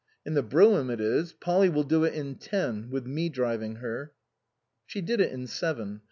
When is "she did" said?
4.87-5.21